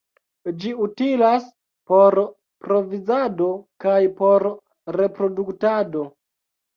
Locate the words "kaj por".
3.85-4.47